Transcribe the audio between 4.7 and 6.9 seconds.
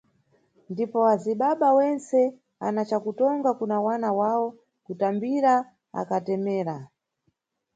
kutambira akatemera.